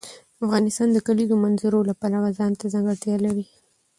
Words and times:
افغانستان 0.45 0.87
د 0.91 0.93
د 0.95 0.97
کلیزو 1.07 1.35
منظره 1.43 1.79
د 1.85 1.91
پلوه 2.01 2.29
ځانته 2.39 2.65
ځانګړتیا 2.73 3.15
لري. 3.25 3.45